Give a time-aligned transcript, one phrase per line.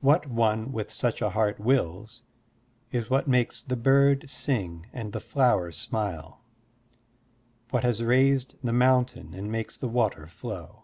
[0.00, 2.20] What one with such a heart wills
[2.92, 6.42] is what makes the bird sing and the flower smile,
[7.70, 10.82] what has raised the mountain and makes the water flow.